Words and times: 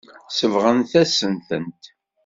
Sebɣent-as-tent. 0.29 1.83